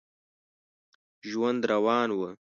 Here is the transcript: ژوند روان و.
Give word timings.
ژوند 1.29 1.59
روان 1.71 2.09
و. 2.17 2.21